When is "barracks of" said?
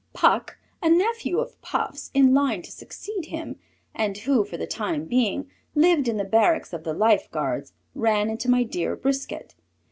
6.25-6.83